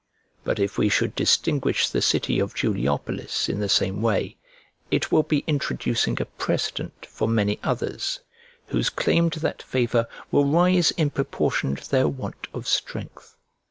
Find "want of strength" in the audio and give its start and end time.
12.07-13.37